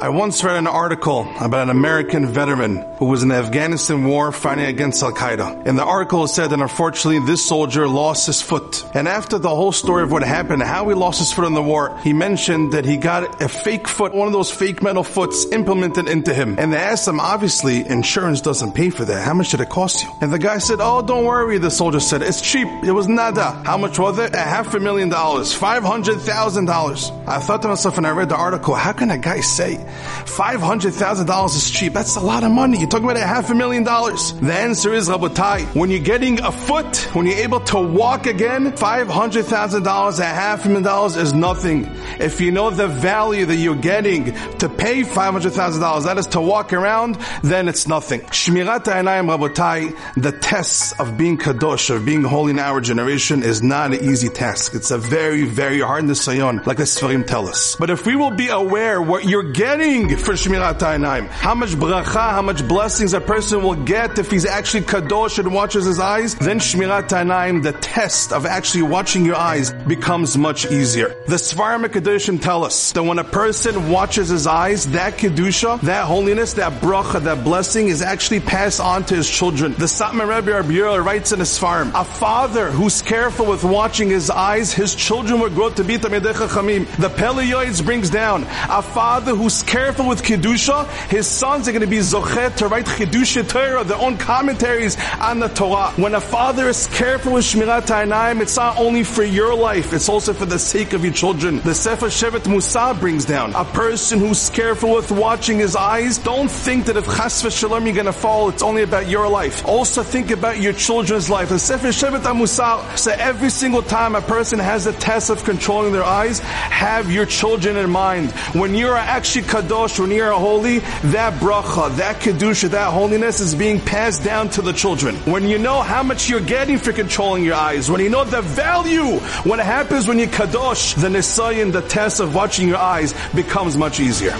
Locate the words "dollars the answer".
33.84-34.92